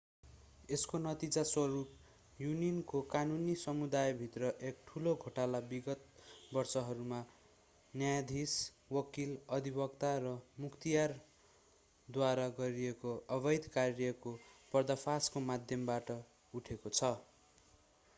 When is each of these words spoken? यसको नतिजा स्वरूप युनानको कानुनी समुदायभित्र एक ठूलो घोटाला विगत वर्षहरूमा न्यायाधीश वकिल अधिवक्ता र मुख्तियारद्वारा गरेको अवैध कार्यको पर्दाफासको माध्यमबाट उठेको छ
यसको 0.69 0.99
नतिजा 1.01 1.41
स्वरूप 1.47 2.39
युनानको 2.39 3.01
कानुनी 3.11 3.55
समुदायभित्र 3.63 4.49
एक 4.69 4.79
ठूलो 4.87 5.13
घोटाला 5.21 5.61
विगत 5.67 6.23
वर्षहरूमा 6.51 7.19
न्यायाधीश 7.93 8.55
वकिल 8.93 9.37
अधिवक्ता 9.59 10.11
र 10.25 10.33
मुख्तियारद्वारा 10.65 12.49
गरेको 12.57 13.15
अवैध 13.33 13.71
कार्यको 13.79 14.35
पर्दाफासको 14.73 15.47
माध्यमबाट 15.47 16.13
उठेको 16.53 16.97
छ 16.97 17.17